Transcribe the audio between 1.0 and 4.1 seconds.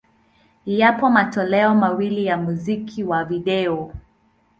matoleo mawili ya muziki wa video.